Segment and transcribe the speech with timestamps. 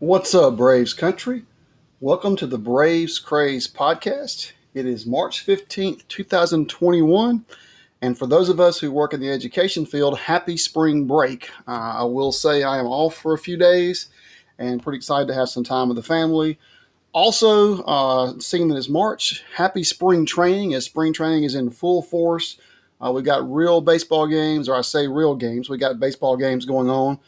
[0.00, 1.42] What's up, Braves country?
[1.98, 4.52] Welcome to the Braves Craze podcast.
[4.72, 7.44] It is March 15th, 2021.
[8.00, 11.50] And for those of us who work in the education field, happy spring break.
[11.66, 14.08] Uh, I will say I am off for a few days
[14.56, 16.60] and pretty excited to have some time with the family.
[17.12, 22.02] Also, uh, seeing that it's March, happy spring training as spring training is in full
[22.02, 22.56] force.
[23.04, 25.68] Uh, we got real baseball games, or I say real games.
[25.68, 27.18] We got baseball games going on.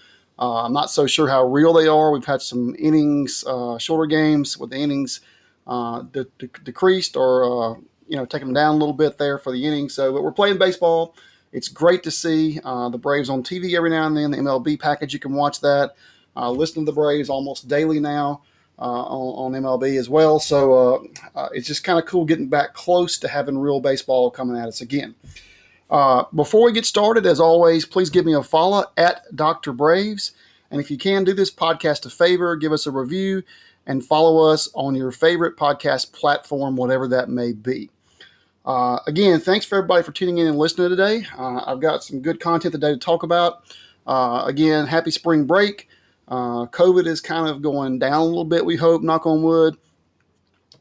[0.40, 2.10] Uh, I'm not so sure how real they are.
[2.10, 5.20] We've had some innings, uh, shorter games with the innings
[5.66, 7.74] uh, de- de- decreased or uh,
[8.08, 9.92] you know taking them down a little bit there for the innings.
[9.92, 11.14] So, but we're playing baseball.
[11.52, 14.30] It's great to see uh, the Braves on TV every now and then.
[14.30, 15.94] The MLB package, you can watch that.
[16.36, 18.42] Uh, listen to the Braves almost daily now
[18.78, 20.38] on, on, MLB as well.
[20.38, 21.08] So
[21.52, 24.80] it's just kind of cool getting back close to having real baseball coming at us
[24.80, 25.16] again.
[25.90, 29.72] Uh, before we get started, as always, please give me a follow at Dr.
[29.72, 30.32] Braves.
[30.70, 33.42] And if you can, do this podcast a favor, give us a review,
[33.86, 37.90] and follow us on your favorite podcast platform, whatever that may be.
[38.64, 41.26] Uh, again, thanks for everybody for tuning in and listening today.
[41.36, 43.64] Uh, I've got some good content today to talk about.
[44.06, 45.88] Uh, again, happy spring break.
[46.28, 49.76] Uh, COVID is kind of going down a little bit, we hope, knock on wood.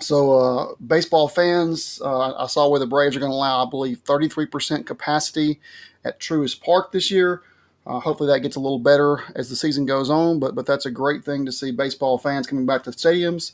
[0.02, 3.70] So, uh, baseball fans, uh, I saw where the Braves are going to allow, I
[3.70, 5.60] believe, 33% capacity
[6.06, 7.42] at Truist Park this year.
[7.86, 10.40] Uh, hopefully, that gets a little better as the season goes on.
[10.40, 13.52] But but that's a great thing to see baseball fans coming back to stadiums.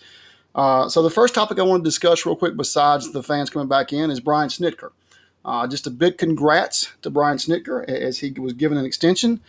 [0.53, 3.67] Uh, so the first topic I want to discuss real quick, besides the fans coming
[3.67, 4.91] back in, is Brian Snitker.
[5.43, 9.41] Uh, just a big congrats to Brian Snitker as he was given an extension.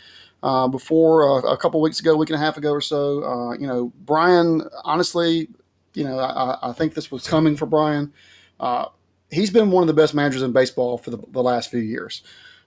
[0.42, 3.92] Uh, before a couple weeks ago, week and a half ago or so, you know,
[4.04, 5.48] Brian honestly
[5.96, 8.12] you know, I, I think this was coming for Brian.
[8.60, 8.86] Uh,
[9.30, 12.22] he's been one of the best managers in baseball for the, the last few years.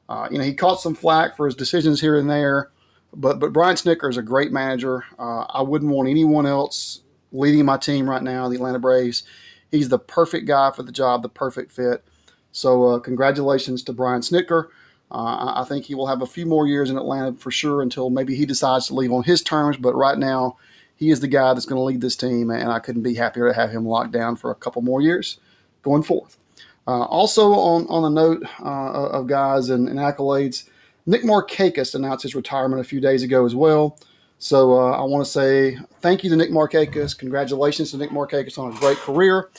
[0.09, 2.71] Uh, you know, he caught some flack for his decisions here and there,
[3.13, 5.03] but but Brian Snitker is a great manager.
[5.19, 7.01] Uh, I wouldn't want anyone else
[7.31, 9.23] leading my team right now, the Atlanta Braves.
[9.69, 12.03] He's the perfect guy for the job, the perfect fit.
[12.51, 14.69] So, uh, congratulations to Brian Snitker.
[15.11, 18.09] Uh, I think he will have a few more years in Atlanta for sure until
[18.09, 19.77] maybe he decides to leave on his terms.
[19.77, 20.57] But right now,
[20.99, 23.47] he is the guy that's going to lead this team, and I couldn't be happier
[23.47, 25.39] to have him locked down for a couple more years
[25.81, 26.37] going forth.
[26.85, 30.67] Uh, also, on, on the note uh, of guys and, and, accolades,
[31.05, 33.97] Nick Markakis announced his retirement a few days ago as well.
[34.39, 37.17] So uh, I want to say thank you to Nick Markakis.
[37.17, 39.49] Congratulations to Nick Markakis on a great career.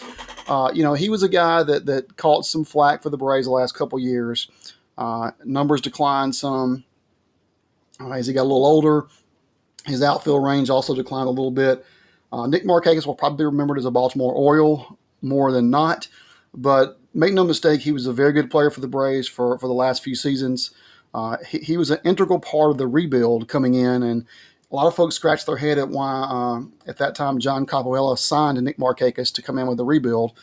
[0.47, 3.47] Uh, you know, he was a guy that, that caught some flack for the Braves
[3.47, 4.50] the last couple years.
[4.99, 6.84] Uh, numbers declined some
[8.00, 9.06] uh, as he got a little older.
[9.87, 11.85] His outfield range also declined a little bit.
[12.33, 16.09] Uh, Nick Markakis will probably be remembered as a Baltimore Oriole more than not,
[16.55, 19.67] but make no mistake, he was a very good player for the Braves for, for
[19.67, 20.71] the last few seasons.
[21.13, 24.25] Uh, he, he, was an integral part of the rebuild coming in, and
[24.71, 28.17] a lot of folks scratched their head at why, uh, at that time, John Coppolella
[28.17, 30.39] signed Nick Markakis to come in with the rebuild.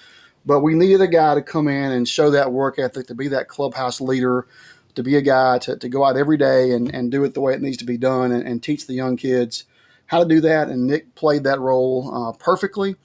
[0.46, 3.28] But we needed a guy to come in and show that work ethic, to be
[3.30, 4.48] that clubhouse leader,
[4.98, 7.40] to be a guy to, to go out every day and, and do it the
[7.40, 9.64] way it needs to be done and, and teach the young kids
[10.08, 10.70] how to do that.
[10.70, 12.96] And Nick played that role uh, perfectly.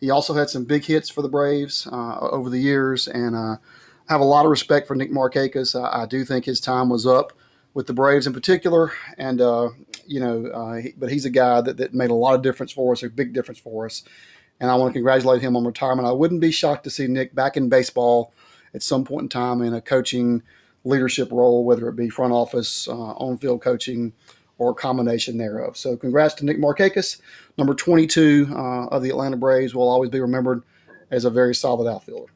[0.00, 3.56] He also had some big hits for the Braves uh, over the years, and uh,
[4.08, 5.80] I have a lot of respect for Nick Markakis.
[5.80, 7.32] I, I, do think his time was up
[7.74, 9.70] with the Braves in particular, and uh,
[10.06, 12.72] you know, uh, he, but he's a guy that, that made a lot of difference
[12.72, 14.02] for us, a big difference for us,
[14.60, 16.08] and I want to congratulate him on retirement.
[16.08, 18.32] I wouldn't be shocked to see Nick back in baseball
[18.74, 20.42] at some point in time in a coaching
[20.84, 24.12] leadership role, whether it be front office, uh, on field coaching,
[24.58, 25.76] or a combination thereof.
[25.76, 27.20] So, congrats to Nick Markakis,
[27.58, 30.62] number 22 uh, of the Atlanta Braves, will always be remembered
[31.10, 32.32] as a very solid outfielder.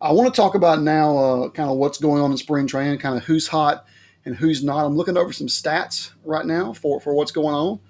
[0.00, 2.98] I want to talk about now uh, kind of what's going on in spring training,
[2.98, 3.86] kind of who's hot
[4.24, 4.84] and who's not.
[4.84, 7.80] I'm looking over some stats right now for, for what's going on,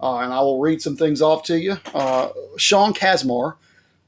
[0.00, 1.76] uh, and I will read some things off to you.
[1.92, 3.56] Uh, Sean Kazmar,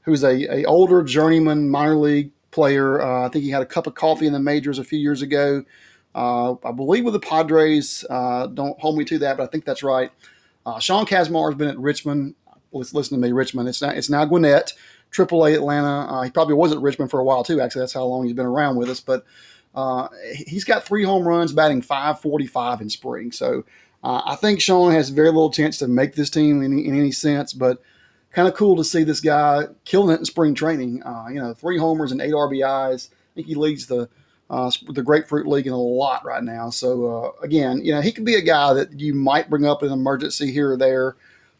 [0.03, 3.01] who's a, a older journeyman minor league player.
[3.01, 5.21] Uh, I think he had a cup of coffee in the majors a few years
[5.21, 5.63] ago.
[6.15, 8.03] Uh, I believe with the Padres.
[8.09, 10.11] Uh, don't hold me to that, but I think that's right.
[10.65, 12.35] Uh, Sean Kazmar has been at Richmond.
[12.71, 13.67] Listen to me, Richmond.
[13.69, 14.73] It's now, it's now Gwinnett,
[15.11, 16.11] AAA Atlanta.
[16.11, 17.61] Uh, he probably was at Richmond for a while too.
[17.61, 18.99] Actually, that's how long he's been around with us.
[18.99, 19.25] But
[19.73, 23.31] uh, he's got three home runs, batting 545 in spring.
[23.31, 23.65] So
[24.03, 27.53] I think Sean has very little chance to make this team in, in any sense,
[27.53, 27.81] but–
[28.31, 31.03] kind of cool to see this guy killing it in spring training.
[31.03, 33.09] Uh, you know, three homers and eight RBIs.
[33.09, 34.09] I think he leads the
[34.49, 36.69] uh, the Grapefruit League in a lot right now.
[36.71, 39.83] So uh, again, you know, he could be a guy that you might bring up
[39.83, 41.15] in an emergency here or there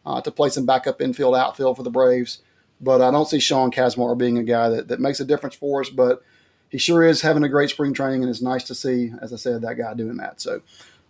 [0.05, 2.39] uh, to play some backup infield, outfield for the Braves.
[2.81, 5.81] But I don't see Sean Kazmar being a guy that, that makes a difference for
[5.81, 5.89] us.
[5.89, 6.23] But
[6.69, 9.35] he sure is having a great spring training, and it's nice to see, as I
[9.35, 10.39] said, that guy doing that.
[10.39, 10.61] So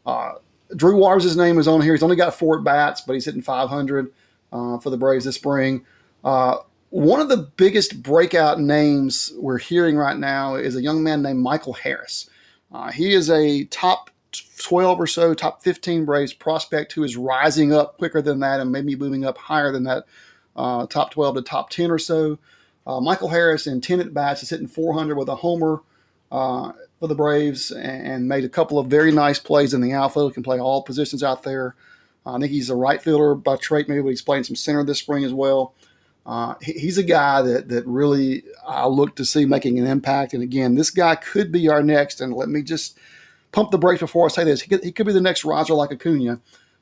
[0.06, 0.34] uh,
[0.76, 1.94] Drew Waters' name is on here.
[1.94, 4.12] He's only got four at bats, but he's hitting 500
[4.52, 5.86] uh, for the Braves this spring.
[6.24, 6.58] Uh,
[6.90, 11.40] one of the biggest breakout names we're hearing right now is a young man named
[11.40, 12.30] Michael Harris.
[12.72, 14.10] Uh, he is a top
[14.58, 18.72] 12 or so, top 15 Braves prospect who is rising up quicker than that and
[18.72, 20.06] maybe moving up higher than that,
[20.56, 22.38] uh, top 12 to top 10 or so.
[22.86, 25.82] Uh, Michael Harris in 10 at bats is hitting 400 with a homer
[26.32, 30.34] uh, for the Braves and made a couple of very nice plays in the outfield.
[30.34, 31.76] Can play all positions out there.
[32.26, 33.90] Uh, I think he's a right fielder by trait.
[33.90, 35.74] Maybe he's playing some center this spring as well.
[36.26, 40.34] Uh, he, he's a guy that that really I look to see making an impact.
[40.34, 42.22] And again, this guy could be our next.
[42.22, 42.98] And let me just
[43.52, 44.62] pump the brakes before I say this.
[44.62, 46.40] He could, he could be the next Roger like Acuna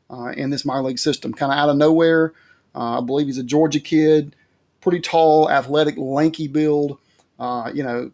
[0.09, 2.33] uh, in this minor league system, kind of out of nowhere.
[2.75, 4.35] Uh, I believe he's a Georgia kid,
[4.81, 6.99] pretty tall, athletic, lanky build.
[7.39, 8.11] Uh, you know,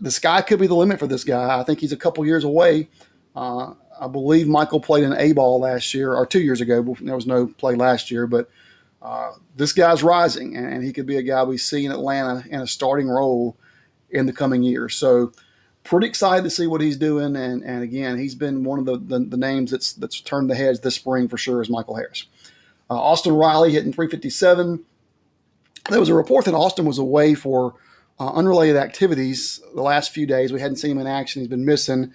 [0.00, 1.58] the sky could be the limit for this guy.
[1.58, 2.88] I think he's a couple years away.
[4.00, 6.96] I believe Michael played in A ball last year or two years ago.
[7.00, 8.50] There was no play last year, but
[9.00, 12.60] uh, this guy's rising, and he could be a guy we see in Atlanta in
[12.60, 13.56] a starting role
[14.10, 14.94] in the coming years.
[14.94, 15.32] So,
[15.84, 17.36] pretty excited to see what he's doing.
[17.36, 20.54] And, and again, he's been one of the, the, the names that's that's turned the
[20.54, 22.26] heads this spring for sure is Michael Harris.
[22.90, 24.84] Uh, Austin Riley hitting 357.
[25.90, 27.74] There was a report that Austin was away for
[28.18, 30.52] uh, unrelated activities the last few days.
[30.52, 31.40] We hadn't seen him in action.
[31.40, 32.12] He's been missing.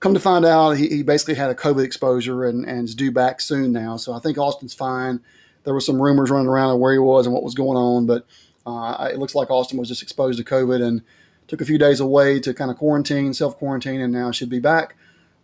[0.00, 3.10] Come to find out, he, he basically had a COVID exposure and, and is due
[3.10, 3.96] back soon now.
[3.96, 5.20] So I think Austin's fine.
[5.64, 8.06] There were some rumors running around of where he was and what was going on,
[8.06, 8.24] but
[8.64, 11.02] uh, it looks like Austin was just exposed to COVID and
[11.48, 14.60] took a few days away to kind of quarantine, self quarantine, and now should be
[14.60, 14.94] back.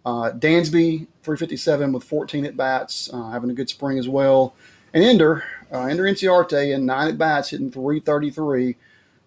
[0.06, 4.54] Uh, Dansby, 357 with 14 at bats, uh, having a good spring as well.
[4.92, 5.42] And Ender,
[5.72, 8.76] uh, Ender Inciarte in nine at bats, hitting 333.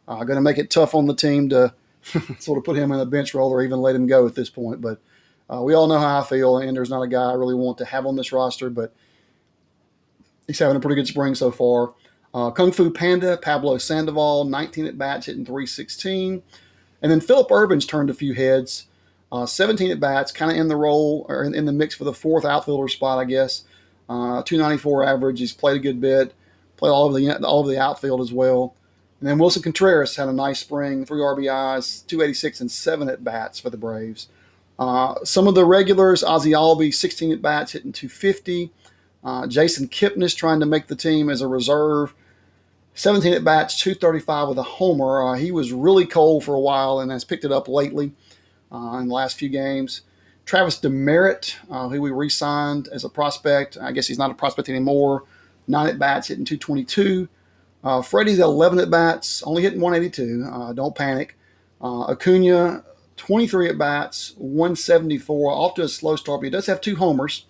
[0.07, 1.73] Uh, going to make it tough on the team to
[2.39, 4.49] sort of put him in a bench role or even let him go at this
[4.49, 4.79] point.
[4.79, 4.99] But
[5.53, 6.59] uh, we all know how I feel.
[6.59, 8.93] Ender's not a guy I really want to have on this roster, but
[10.47, 11.93] he's having a pretty good spring so far.
[12.33, 16.43] Uh, Kung Fu Panda, Pablo Sandoval, 19 at bats, hitting 316.
[17.01, 18.87] And then Philip Ervin's turned a few heads,
[19.31, 22.03] uh, 17 at bats, kind of in the role or in, in, the mix for
[22.03, 23.63] the fourth outfielder spot, I guess.
[24.09, 25.39] Uh, 294 average.
[25.39, 26.33] He's played a good bit,
[26.75, 28.75] played all of the all of the outfield as well.
[29.19, 33.59] And then Wilson Contreras had a nice spring, three RBIs, 286 and seven at bats
[33.59, 34.27] for the Braves.
[34.79, 38.71] Uh, some of the regulars, Ozzie Albies, 16 at bats, hitting 250.
[39.23, 42.13] Uh, Jason Kipnis trying to make the team as a reserve,
[42.93, 45.27] 17 at bats, 235 with a homer.
[45.27, 48.13] Uh, he was really cold for a while and has picked it up lately
[48.71, 50.01] uh, in the last few games.
[50.45, 53.77] Travis Demeritte, uh, who we re signed as a prospect.
[53.81, 55.23] I guess he's not a prospect anymore.
[55.67, 57.27] Nine at bats, hitting 222.
[57.83, 60.45] Uh, Freddie's at 11 at bats, only hitting 182.
[60.49, 61.37] Uh, don't panic.
[61.81, 62.83] Acuna,
[63.17, 65.51] 23 at bats, 174.
[65.51, 67.45] Off to a slow start, but he does have two homers,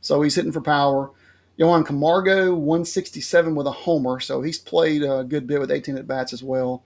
[0.00, 1.10] so he's hitting for power.
[1.56, 6.08] Johan Camargo, 167 with a homer, so he's played a good bit with 18 at
[6.08, 6.82] bats as well.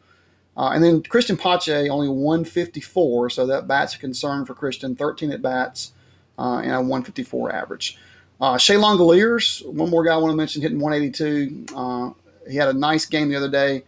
[0.57, 4.95] Uh, and then Christian Pache, only 154, so that bat's a concern for Christian.
[4.95, 5.93] 13 at bats
[6.39, 7.99] uh, and a 154 average.
[8.41, 11.67] Uh, Shea Langeliers, one more guy I want to mention, hitting 182.
[11.75, 12.11] Uh,
[12.49, 13.85] he had a nice game the other day,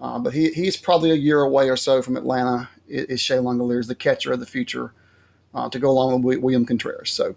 [0.00, 2.68] uh, but he, he's probably a year away or so from Atlanta.
[2.88, 4.92] Is, is Shea Langeliers, the catcher of the future,
[5.54, 7.10] uh, to go along with William Contreras.
[7.10, 7.34] So,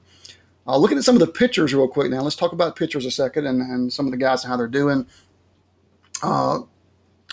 [0.68, 2.22] uh, looking at some of the pitchers real quick now.
[2.22, 4.68] Let's talk about pitchers a second and, and some of the guys and how they're
[4.68, 5.06] doing.
[6.22, 6.60] Uh,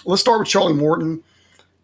[0.04, 1.22] let's start with Charlie Morton.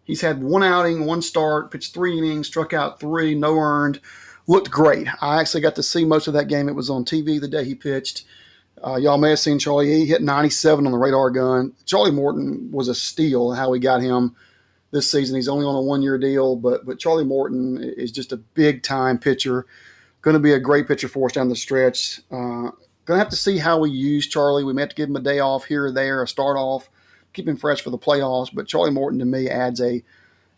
[0.05, 3.99] He's had one outing, one start, pitched three innings, struck out three, no earned.
[4.47, 5.07] Looked great.
[5.21, 6.67] I actually got to see most of that game.
[6.67, 8.25] It was on TV the day he pitched.
[8.85, 9.87] Uh, y'all may have seen Charlie.
[9.87, 11.73] He hit 97 on the radar gun.
[11.85, 13.53] Charlie Morton was a steal.
[13.53, 14.35] How we got him
[14.91, 15.37] this season.
[15.37, 19.65] He's only on a one-year deal, but but Charlie Morton is just a big-time pitcher.
[20.21, 22.19] Going to be a great pitcher for us down the stretch.
[22.29, 22.71] Uh,
[23.05, 24.63] going to have to see how we use Charlie.
[24.63, 26.89] We may have to give him a day off here or there, a start off,
[27.33, 28.53] keep him fresh for the playoffs.
[28.53, 30.03] But Charlie Morton to me adds a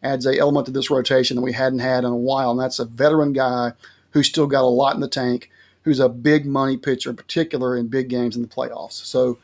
[0.02, 2.80] adds a element to this rotation that we hadn't had in a while, and that's
[2.80, 3.74] a veteran guy
[4.12, 5.52] who's still got a lot in the tank
[5.86, 9.06] who's a big money pitcher, in particular in big games in the playoffs.
[9.06, 9.38] So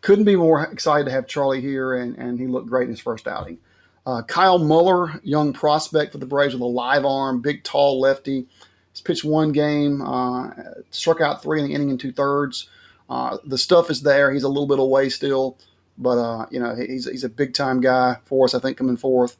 [0.00, 3.00] couldn't be more excited to have Charlie here, and, and he looked great in his
[3.00, 3.58] first outing.
[4.04, 8.46] Uh, Kyle Muller, young prospect for the Braves with a live arm, big, tall lefty.
[8.92, 10.50] He's pitched one game, uh,
[10.90, 12.68] struck out three in the inning and two thirds.
[13.08, 14.32] Uh, the stuff is there.
[14.32, 15.58] He's a little bit away still,
[15.96, 18.54] but uh, you know he's, he's a big time guy for us.
[18.54, 19.36] I think coming forth.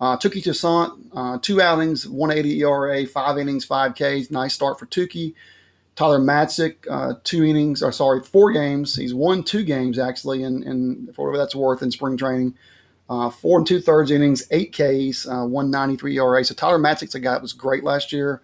[0.00, 4.30] Uh, Touki Toussaint, uh, two outings, 180 ERA, five innings, five Ks.
[4.30, 5.34] Nice start for Touki.
[5.98, 8.94] Tyler Matzek, uh, two innings, or sorry, four games.
[8.94, 12.54] He's won two games actually, and for whatever that's worth in spring training.
[13.10, 16.44] Uh, four and two thirds innings, eight Ks, uh, 193 ERA.
[16.44, 18.42] So Tyler Matzek's a guy that was great last year.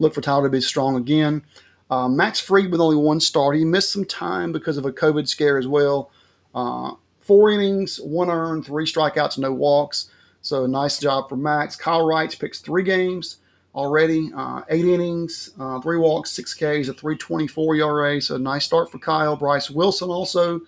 [0.00, 1.44] Look for Tyler to be strong again.
[1.88, 3.54] Uh, Max Fried with only one start.
[3.54, 6.10] He missed some time because of a COVID scare as well.
[6.52, 10.10] Uh, four innings, one earned, three strikeouts, no walks.
[10.42, 11.76] So nice job for Max.
[11.76, 13.36] Kyle Wrights picks three games
[13.74, 18.20] already, uh, eight innings, uh, three walks, six Ks, a 324 ERA.
[18.20, 19.36] So a nice start for Kyle.
[19.36, 20.60] Bryce Wilson also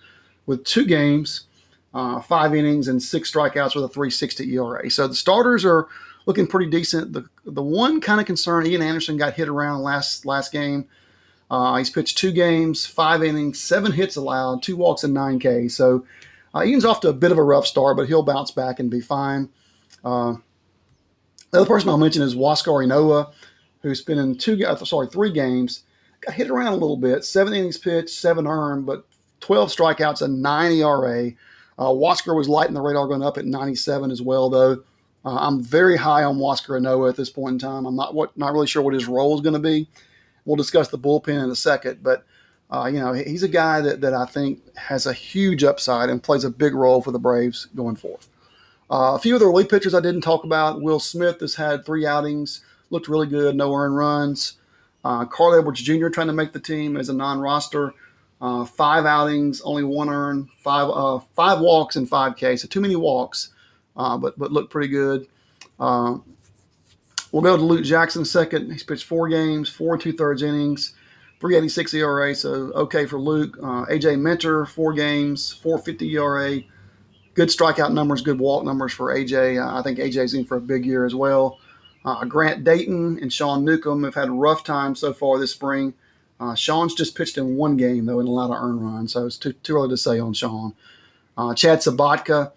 [0.45, 1.47] with two games,
[1.93, 4.89] uh, five innings, and six strikeouts with a 360 ERA.
[4.89, 5.87] So the starters are
[6.25, 7.13] looking pretty decent.
[7.13, 10.87] The the one kind of concern, Ian Anderson got hit around last last game.
[11.49, 15.73] Uh, he's pitched two games, five innings, seven hits allowed, two walks, and nine Ks.
[15.75, 16.05] So
[16.55, 18.89] uh, Ian's off to a bit of a rough start, but he'll bounce back and
[18.89, 19.49] be fine.
[21.51, 23.33] The other person I'll mention is Huascar Ynoa,
[23.81, 25.83] who's been in two, uh, sorry, three games.
[26.21, 27.25] Got hit around a little bit.
[27.25, 29.05] Seven innings pitched, seven earned, but
[29.41, 31.31] 12 strikeouts and nine ERA.
[31.77, 34.83] Uh, Huascar was lighting the radar going up at 97 as well, though.
[35.25, 37.85] Uh, I'm very high on Huascar Ynoa at this point in time.
[37.85, 39.87] I'm not what not really sure what his role is going to be.
[40.45, 42.25] We'll discuss the bullpen in a second, but
[42.71, 46.23] uh, you know he's a guy that, that I think has a huge upside and
[46.23, 48.21] plays a big role for the Braves going forward.
[48.91, 50.81] Uh, a few of the relief pitchers I didn't talk about.
[50.81, 54.57] Will Smith has had three outings, looked really good, no earned runs.
[55.05, 56.09] Uh, Carl Edwards Jr.
[56.09, 57.93] trying to make the team as a non-roster.
[58.41, 62.63] Uh, five outings, only one earned, five uh, five walks and five Ks.
[62.63, 63.49] So too many walks,
[63.95, 65.27] uh, but but looked pretty good.
[65.79, 66.17] Uh,
[67.31, 68.71] we'll go to Luke Jackson second.
[68.71, 70.95] He's pitched four games, four and two thirds innings,
[71.39, 72.35] 386 ERA.
[72.35, 73.57] So okay for Luke.
[73.59, 76.61] Uh, AJ Minter four games, 450 ERA.
[77.33, 79.63] Good strikeout numbers, good walk numbers for AJ.
[79.63, 81.59] Uh, I think AJ's in for a big year as well.
[82.03, 85.93] Uh, Grant Dayton and Sean Newcomb have had rough time so far this spring.
[86.39, 89.37] Uh, Sean's just pitched in one game though and allowed an earned run, so it's
[89.37, 90.73] too, too early to say on Sean.
[91.37, 92.51] Uh, Chad Sobotka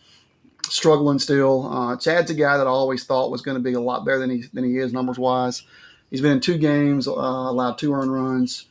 [0.65, 1.71] struggling still.
[1.73, 4.19] Uh, Chad's a guy that I always thought was going to be a lot better
[4.19, 5.63] than he than he is numbers wise.
[6.11, 8.67] He's been in two games, uh, allowed two earned runs,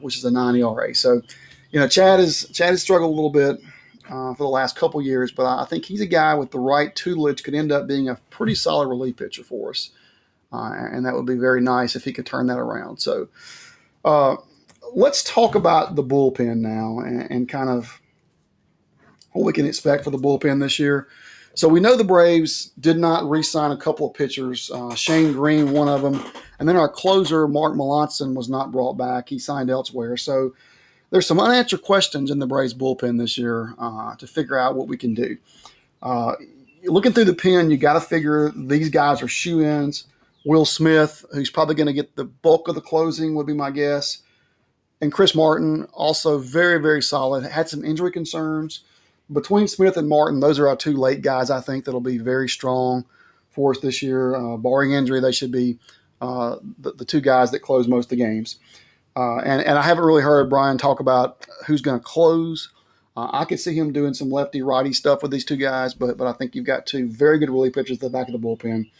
[0.00, 0.94] which is a nine ERA.
[0.94, 1.20] So,
[1.72, 3.60] you know, Chad is Chad has struggled a little bit
[4.08, 6.94] uh, for the last couple years, but I think he's a guy with the right
[6.94, 9.90] tutelage could end up being a pretty solid relief pitcher for us,
[10.52, 12.98] uh, and that would be very nice if he could turn that around.
[12.98, 13.28] So.
[14.04, 14.36] Uh,
[14.94, 18.00] let's talk about the bullpen now and, and kind of
[19.32, 21.08] what we can expect for the bullpen this year.
[21.54, 24.70] So we know the Braves did not re-sign a couple of pitchers.
[24.70, 26.22] Uh, Shane Greene, one of them,
[26.58, 29.28] and then our closer Mark Melancon was not brought back.
[29.28, 30.16] He signed elsewhere.
[30.16, 30.54] So
[31.10, 34.88] there's some unanswered questions in the Braves bullpen this year uh, to figure out what
[34.88, 35.36] we can do.
[36.02, 36.34] Uh,
[36.84, 40.06] looking through the pen, you got to figure these guys are shoe-ins.
[40.44, 43.70] Will Smith, who's probably going to get the bulk of the closing, would be my
[43.70, 44.22] guess.
[45.00, 47.44] And Chris Martin, also very, very solid.
[47.44, 48.84] Had some injury concerns
[49.32, 51.50] between Smith and Martin, those are our two late guys.
[51.50, 53.04] I think that'll be very strong
[53.50, 54.36] for us this year.
[54.36, 55.78] Uh, barring injury, they should be
[56.20, 58.58] uh, the, the, two guys that close most of the games.
[59.16, 62.70] Uh, and, and I haven't really heard Brian talk about who's going to close.
[63.16, 66.18] Uh, I could see him doing some lefty righty stuff with these two guys, but
[66.18, 68.38] but I think you've got two very good relief pitchers at the back of the
[68.38, 68.90] bullpen.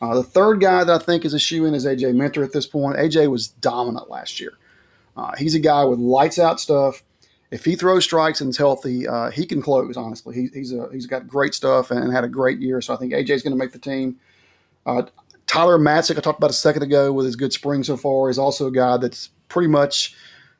[0.00, 2.52] Uh, the third guy that I think is a shoe in is AJ Minter at
[2.52, 2.98] this point.
[2.98, 4.52] AJ was dominant last year.
[5.16, 7.02] Uh, he's a guy with lights out stuff
[7.54, 9.96] if he throws strikes and is healthy, uh, he can close.
[9.96, 12.80] Honestly, he, he's a, he's got great stuff and had a great year.
[12.80, 14.16] So I think AJ is going to make the team.
[14.84, 15.02] Uh,
[15.46, 18.40] Tyler Matzek, I talked about a second ago with his good spring so far, is
[18.40, 20.14] also a guy that's pretty much,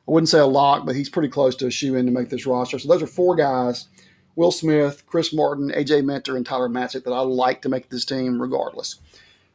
[0.07, 2.29] I wouldn't say a lock, but he's pretty close to a shoe in to make
[2.29, 2.79] this roster.
[2.79, 3.87] So those are four guys
[4.35, 8.05] Will Smith, Chris Martin, AJ Minter, and Tyler Matzek that I like to make this
[8.05, 8.99] team regardless.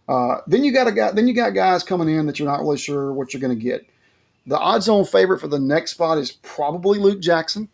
[0.08, 2.60] Uh, then you got a guy, then you got guys coming in that you're not
[2.60, 3.86] really sure what you're going to get.
[4.46, 7.68] The odds on favorite for the next spot is probably Luke Jackson.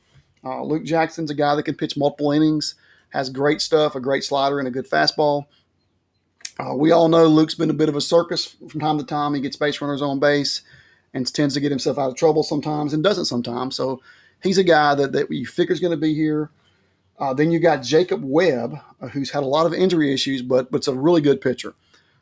[0.45, 2.75] Uh, Luke Jackson's a guy that can pitch multiple innings,
[3.11, 5.47] has great stuff, a great slider, and a good fastball.
[6.59, 9.35] Uh, we all know Luke's been a bit of a circus from time to time.
[9.35, 10.63] He gets base runners on base
[11.17, 13.75] and tends to get himself out of trouble sometimes and doesn't sometimes.
[13.75, 14.03] So
[14.43, 16.51] he's a guy that, that you figure is going to be here.
[17.19, 20.71] Uh, then you got Jacob Webb, uh, who's had a lot of injury issues, but
[20.71, 21.75] but's a really good pitcher.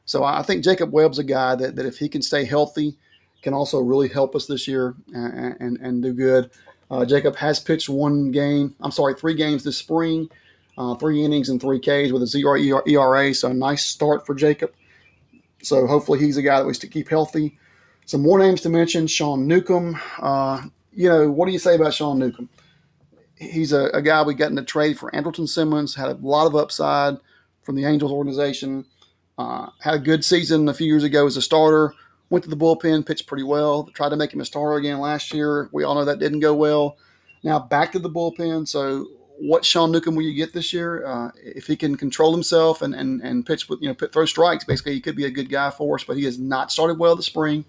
[0.04, 2.96] So I think Jacob Webb's a guy that, that if he can stay healthy
[3.42, 6.50] can also really help us this year and, and, and do good.
[6.88, 10.30] Uh, Jacob has pitched one game, I'm sorry, three games this spring,
[10.78, 12.54] uh, three innings and three Ks with a zero
[12.86, 13.34] ERA.
[13.34, 14.72] So a nice start for Jacob.
[15.62, 17.58] So hopefully he's a guy that we to keep healthy.
[18.06, 19.98] Some more names to mention Sean Newcomb.
[20.18, 22.48] Uh, you know, what do you say about Sean Newcomb?
[23.36, 26.46] He's a, a guy we got in the trade for Andrelton Simmons, had a lot
[26.46, 27.16] of upside
[27.62, 28.84] from the Angels organization.
[29.36, 31.94] Uh, had a good season a few years ago as a starter
[32.30, 33.84] went to the bullpen, pitched pretty well.
[33.94, 35.68] Tried to make him a starter again last year.
[35.72, 36.96] We all know that didn't go well.
[37.42, 38.66] Now back to the bullpen.
[38.66, 39.06] So
[39.38, 41.06] what Sean Newcomb will you get this year?
[41.06, 44.24] Uh, if he can control himself and, and, and pitch with, you know, put, throw
[44.24, 46.98] strikes, basically he could be a good guy for us, but he has not started
[46.98, 47.64] well this spring.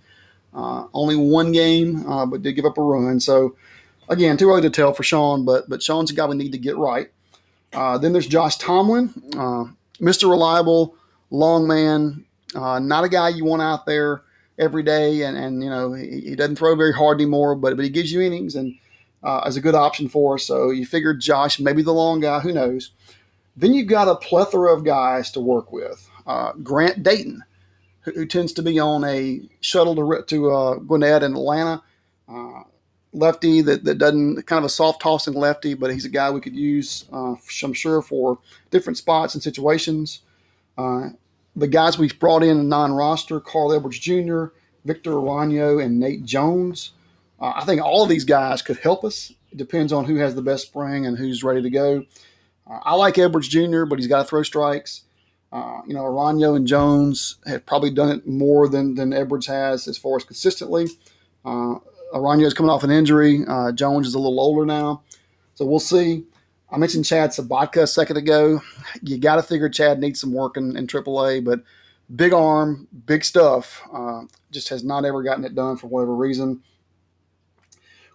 [0.56, 3.20] Uh, only one game, uh, but did give up a run.
[3.20, 3.56] So
[4.08, 6.58] again, too early to tell for Sean, but but Sean's a guy we need to
[6.58, 7.12] get right.
[7.74, 9.66] Uh, then there's Josh Tomlin, uh,
[10.00, 10.30] Mr.
[10.30, 10.96] Reliable,
[11.30, 12.24] long man,
[12.56, 14.22] uh, not a guy you want out there
[14.58, 17.84] every day, and, and you know he, he doesn't throw very hard anymore, but but
[17.84, 18.78] he gives you innings and
[19.24, 20.46] uh, as a good option for us.
[20.46, 22.92] So you figured Josh, maybe the long guy, who knows?
[23.58, 26.10] Then you've got a plethora of guys to work with.
[26.64, 27.44] Grant Dayton,
[28.06, 31.84] who, who, tends to be on a shuttle to, to uh, Gwinnett in Atlanta.
[32.30, 32.62] Uh,
[33.16, 36.42] lefty that, that doesn't kind of a soft tossing lefty, but he's a guy we
[36.42, 38.40] could use, uh, I'm sure, for
[38.72, 40.22] different spots and situations.
[40.78, 41.10] Uh,
[41.56, 44.46] the guys we've brought in non roster Carl Edwards Jr.,
[44.84, 46.92] Victor Arano, and Nate Jones.
[47.40, 49.32] Uh, I think all of these guys could help us.
[49.52, 52.06] It depends on who has the best spring and who's ready to go.
[52.70, 55.04] Uh, I like Edwards Jr., but he's got to throw strikes.
[55.52, 59.88] Uh, you know, Arano and Jones have probably done it more than, than Edwards has
[59.88, 60.88] as far as consistently.
[61.46, 61.76] Uh,
[62.14, 63.44] is coming off an injury.
[63.48, 65.04] Uh, Jones is a little older now.
[65.54, 66.26] So we'll see.
[66.72, 68.62] I mentioned Chad Sobotka a second ago.
[69.02, 71.62] You got to figure Chad needs some work in, in AAA, but
[72.16, 73.82] big arm, big stuff.
[73.94, 76.62] Uh, just has not ever gotten it done for whatever reason.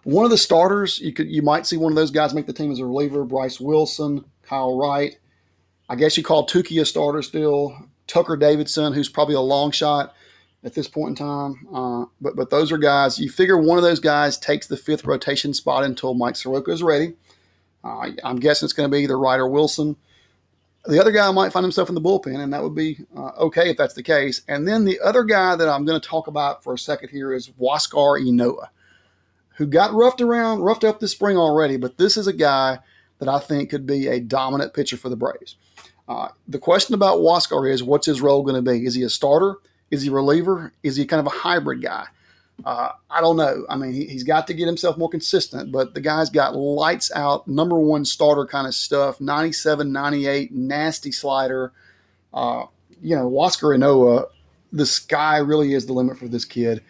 [0.03, 2.53] One of the starters, you could you might see one of those guys make the
[2.53, 3.23] team as a reliever.
[3.23, 5.17] Bryce Wilson, Kyle Wright.
[5.91, 7.75] I guess you call Touki a starter still.
[8.07, 10.15] Tucker Davidson, who's probably a long shot
[10.63, 11.67] at this point in time.
[11.73, 15.03] Uh, but but those are guys you figure one of those guys takes the fifth
[15.03, 17.13] rotation spot until Mike Soroka is ready.
[17.83, 19.97] Uh, I'm guessing it's going to be either or Wilson.
[20.85, 23.69] The other guy might find himself in the bullpen, and that would be uh, okay
[23.69, 24.41] if that's the case.
[24.47, 27.33] And then the other guy that I'm going to talk about for a second here
[27.33, 28.69] is Huascar Ynoa
[29.55, 32.79] who got roughed around, roughed up this spring already, but this is a guy
[33.19, 35.55] that I think could be a dominant pitcher for the Braves.
[36.11, 38.85] Uh, the question about Huascar is what's his role going to be?
[38.85, 39.55] Is he a starter?
[39.91, 40.73] Is he a reliever?
[40.83, 42.05] Is he kind of a hybrid guy?
[42.65, 43.65] Uh, I don't know.
[43.69, 47.13] I mean, he, has got to get himself more consistent, but the guy's got lights
[47.15, 51.71] out, number one starter kind of stuff 97, 98, nasty slider.
[52.33, 52.65] Uh,
[53.01, 54.25] you know, Huascar Ynoa,
[54.73, 56.83] the sky really is the limit for this kid.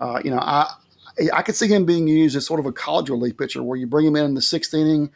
[0.00, 0.72] Uh, you know, I,
[1.34, 3.86] I could see him being used as sort of a college relief pitcher where you
[3.86, 5.10] bring him in, in the sixth inning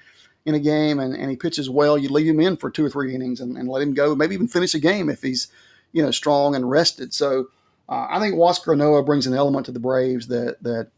[0.47, 2.89] in a game and, and he pitches well, you leave him in for two or
[2.89, 5.49] three innings and, and let him go, maybe even finish a game if he's,
[5.93, 7.13] you know, strong and rested.
[7.13, 7.49] So
[7.89, 10.89] uh, I think Huascar Ynoa brings an element to the Braves that that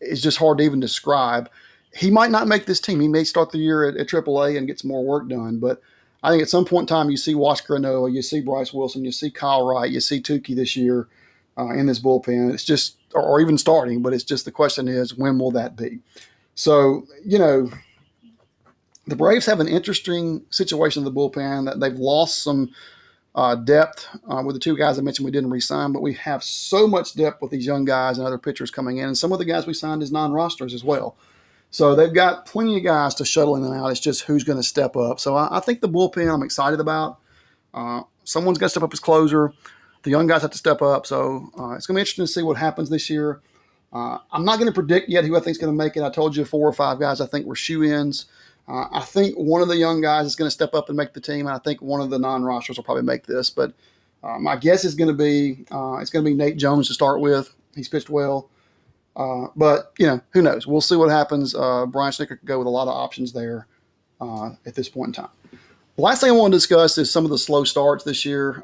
[0.00, 1.50] is just hard to even describe.
[1.96, 3.00] He might not make this team.
[3.00, 5.80] He may start the year at, at AAA and get some more work done, but
[6.22, 9.04] I think at some point in time you see Huascar Ynoa, you see Bryce Wilson,
[9.04, 11.08] you see Kyle Wright, you see Touki this year
[11.56, 12.52] uh, in this bullpen.
[12.52, 16.00] It's just or even starting, but it's just the question is when will that be?
[16.54, 17.70] So, you know,
[19.06, 22.70] the Braves have an interesting situation in the bullpen that they've lost some
[23.34, 26.42] uh, depth uh, with the two guys I mentioned we didn't resign, but we have
[26.42, 29.38] so much depth with these young guys and other pitchers coming in, and some of
[29.38, 31.16] the guys we signed as non-rosters as well.
[31.70, 33.88] So they've got plenty of guys to shuttle in and out.
[33.88, 35.18] It's just who's going to step up.
[35.18, 37.18] So I, I, think the bullpen I'm excited about.
[37.72, 39.52] Uh, someone's got to step up as closer
[40.04, 41.06] the young guys have to step up.
[41.06, 43.40] So uh, it's going to be interesting to see what happens this year.
[43.92, 46.02] Uh, I'm not going to predict yet who I think is going to make it.
[46.02, 48.26] I told you four or five guys I think were shoe ins.
[48.66, 51.12] Uh, I think one of the young guys is going to step up and make
[51.12, 53.50] the team, and I think one of the non rosters will probably make this.
[53.50, 53.74] But
[54.22, 56.94] uh, my guess is going to be uh, it's going to be Nate Jones to
[56.94, 57.54] start with.
[57.74, 58.48] He's pitched well.
[59.16, 60.66] Uh, but, you know, who knows?
[60.66, 61.52] We'll see what happens.
[61.52, 63.68] Brian Snitker could go with a lot of options there
[64.20, 65.32] at this point in time.
[65.96, 68.60] The last thing I want to discuss is some of the slow starts this year.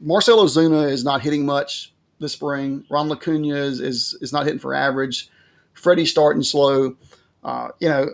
[0.00, 2.84] Marcell Ozuna is not hitting much this spring.
[2.90, 5.30] Ron Acuna is, is, is not hitting for average.
[5.74, 6.96] Freddie's starting slow.
[7.44, 8.08] Uh, you know,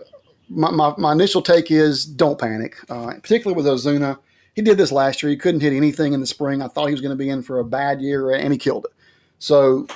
[0.49, 4.17] my, my, my, initial take is don't panic, uh, particularly with Ozuna.
[4.53, 5.29] He did this last year.
[5.29, 6.61] He couldn't hit anything in the spring.
[6.61, 8.85] I thought he was going to be in for a bad year, and he killed
[8.85, 8.91] it.
[9.39, 9.87] So,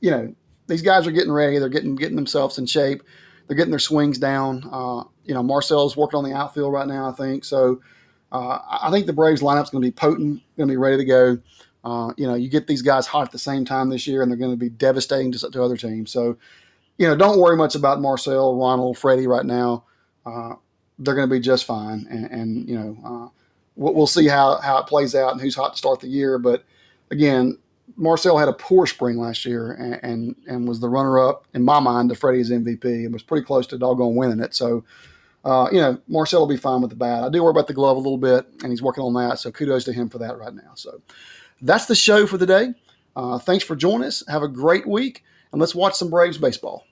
[0.00, 0.34] you know,
[0.66, 1.58] these guys are getting ready.
[1.58, 3.02] They're getting getting themselves in shape.
[3.46, 4.68] They're getting their swings down.
[4.72, 7.44] Uh, you know, Marcell's working on the outfield right now, I think.
[7.44, 7.82] So,
[8.32, 11.04] uh, I think the Braves lineup's going to be potent, going to be ready to
[11.04, 11.38] go.
[11.84, 14.30] Uh, you know, you get these guys hot at the same time this year, and
[14.30, 16.10] they're going to be devastating to, to other teams.
[16.10, 16.36] So,
[16.98, 19.84] you know, don't worry much about Marcell, Ronald, Freddie right now.
[20.26, 20.54] Uh,
[20.98, 23.28] they're going to be just fine, and, and you know, uh,
[23.76, 26.38] we'll, we'll, see how how it plays out and who's hot to start the year.
[26.38, 26.64] But
[27.10, 27.56] again,
[27.96, 31.62] Marcell had a poor spring last year, and and, and was the runner up in
[31.62, 34.54] my mind to Freddie's MVP, and was pretty close to doggone winning it.
[34.54, 34.84] So
[35.44, 37.24] uh, you know, Marcell will be fine with the bat.
[37.24, 39.38] I do worry about the glove a little bit, and he's working on that.
[39.38, 40.72] So kudos to him for that right now.
[40.74, 41.00] So
[41.62, 42.74] that's the show for the day.
[43.16, 44.22] Uh, thanks for joining us.
[44.28, 46.84] Have a great week, and let's watch some Braves baseball.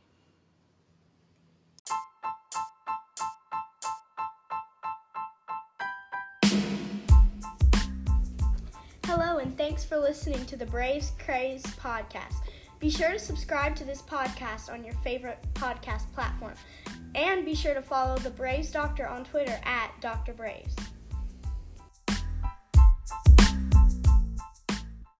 [9.86, 12.40] For listening to the Braves Craze podcast.
[12.80, 16.54] Be sure to subscribe to this podcast on your favorite podcast platform.
[17.14, 20.32] And be sure to follow the Braves Doctor on Twitter at Dr.
[20.32, 20.74] Braves.